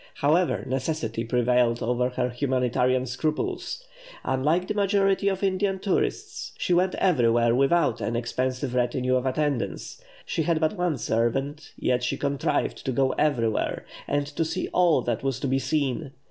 [0.15, 3.83] However, necessity prevailed over her humanitarian scruples.
[4.23, 10.03] Unlike the majority of Indian tourists, she went everywhere without an expensive retinue of attendants;
[10.25, 15.03] she had but one servant, yet she contrived to go everywhere, and to see all
[15.03, 16.09] that was to be seen.